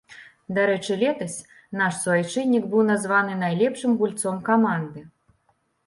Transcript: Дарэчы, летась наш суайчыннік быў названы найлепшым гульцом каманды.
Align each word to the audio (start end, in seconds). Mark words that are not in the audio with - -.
Дарэчы, 0.57 0.95
летась 1.03 1.35
наш 1.81 1.93
суайчыннік 2.05 2.63
быў 2.73 2.81
названы 2.91 3.39
найлепшым 3.45 3.91
гульцом 4.01 4.45
каманды. 4.53 4.99